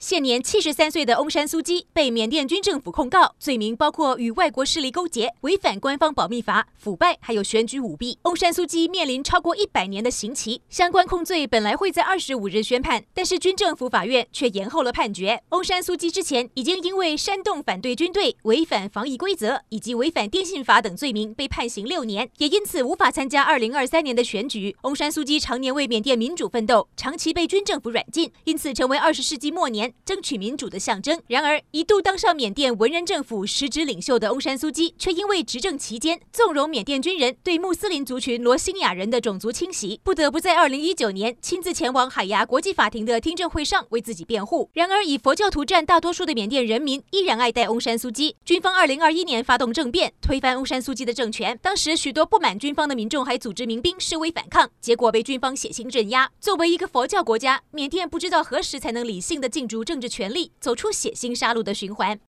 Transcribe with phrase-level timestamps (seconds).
[0.00, 8.16] 现年七十三岁的翁山苏姬被缅甸军政府控告，罪名包括与外国势力勾结、违反官方保密法、腐败，还有选举舞弊。
[8.22, 15.42] 翁山苏姬面临超过一百年的刑期，相关控罪本来会在二十五日宣判，但是军政府法院却延后了判决。
[15.48, 24.76] 翁山苏姬之前已经因为煽动反对军队、违反防疫规则以及违反电信法等罪名被判刑六年，也因此无法参加二零二三年的选举。
[24.82, 31.20] 翁山苏姬常年为缅甸民主奋斗，长期被军政府软禁，因此成为二十世纪末年争取民主的象征。
[31.26, 44.70] 然而，一度当上缅甸文人政府实质领袖的翁山苏姬，却因为执政期间纵容缅甸军人对穆斯林族群罗兴亚人的种族清洗，不得不在二零一九年亲自前往海牙国际法庭的听证会上为自己辩护。
[44.72, 48.36] 然而，以佛教徒占大多数的缅甸人民依然爱戴翁山苏姬。
[48.44, 51.58] 军方二零二一年发动政变，推翻翁山苏姬的政权。
[51.62, 56.30] 当时，许多不满军方的民众还组织民兵示威反抗，结果被军方血腥镇压。
[56.40, 60.08] 作为一个佛教国家，缅甸不知道何时才能理性的进驻逐政治。
[60.08, 62.18] 权力走出血腥杀戮的循环。